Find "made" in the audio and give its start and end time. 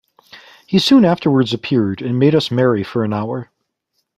2.17-2.33